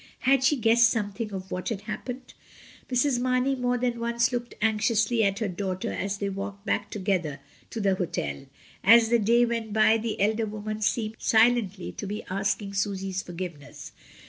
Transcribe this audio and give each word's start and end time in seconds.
Had 0.21 0.43
she 0.43 0.55
guessed 0.55 0.89
something 0.89 1.31
of 1.31 1.51
what 1.51 1.69
had 1.69 1.81
happened? 1.81 2.33
Mrs. 2.89 3.19
Mamey 3.19 3.53
more 3.53 3.77
than 3.77 3.99
once 3.99 4.31
looked 4.31 4.55
anxiously 4.59 5.23
at 5.23 5.37
her 5.37 5.47
daughter 5.47 5.93
as 5.93 6.17
they 6.17 6.27
walked 6.27 6.65
back 6.65 6.89
together 6.89 7.39
to 7.69 7.79
the 7.79 7.93
hotel. 7.93 8.47
As 8.83 9.09
the 9.09 9.19
day 9.19 9.45
went 9.45 9.73
by 9.73 9.99
the 9.99 10.19
elder 10.19 10.47
woman 10.47 10.81
seemed 10.81 11.17
silently 11.19 11.91
to 11.91 12.07
be 12.07 12.23
asking 12.31 12.73
Susy's 12.73 13.21
forgiveness. 13.21 13.91